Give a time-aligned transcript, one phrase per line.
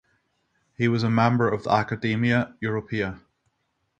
[0.77, 3.19] He was a member of the Academia Europaea.